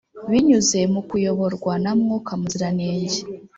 [0.29, 3.19] binyuze mu kuyoborwa na mwuka muziranenge